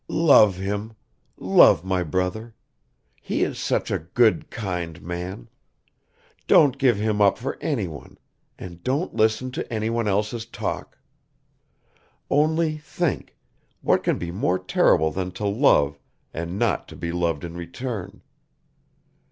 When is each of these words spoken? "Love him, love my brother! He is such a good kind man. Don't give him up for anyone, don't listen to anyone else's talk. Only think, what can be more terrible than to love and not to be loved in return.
"Love 0.07 0.57
him, 0.57 0.95
love 1.37 1.85
my 1.85 2.01
brother! 2.01 2.55
He 3.21 3.43
is 3.43 3.59
such 3.59 3.91
a 3.91 3.99
good 3.99 4.49
kind 4.49 4.99
man. 4.99 5.47
Don't 6.47 6.79
give 6.79 6.97
him 6.97 7.21
up 7.21 7.37
for 7.37 7.55
anyone, 7.61 8.17
don't 8.81 9.13
listen 9.13 9.51
to 9.51 9.71
anyone 9.71 10.07
else's 10.07 10.47
talk. 10.47 10.97
Only 12.31 12.79
think, 12.79 13.37
what 13.83 14.01
can 14.03 14.17
be 14.17 14.31
more 14.31 14.57
terrible 14.57 15.11
than 15.11 15.29
to 15.33 15.45
love 15.45 15.99
and 16.33 16.57
not 16.57 16.87
to 16.87 16.95
be 16.95 17.11
loved 17.11 17.43
in 17.43 17.55
return. 17.55 18.23